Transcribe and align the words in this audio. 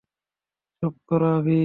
চুপ 0.83 0.95
কর, 1.09 1.21
আভি। 1.31 1.59